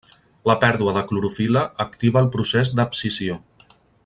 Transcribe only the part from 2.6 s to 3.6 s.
d'abscisió.